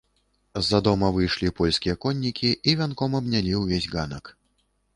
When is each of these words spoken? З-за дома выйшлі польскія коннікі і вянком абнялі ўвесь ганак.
З-за 0.61 0.79
дома 0.87 1.09
выйшлі 1.17 1.51
польскія 1.59 1.95
коннікі 2.07 2.49
і 2.73 2.77
вянком 2.81 3.11
абнялі 3.23 3.53
ўвесь 3.61 3.89
ганак. 3.95 4.37